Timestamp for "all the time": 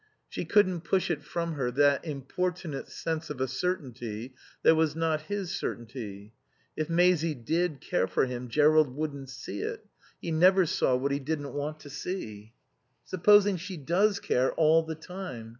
14.53-15.49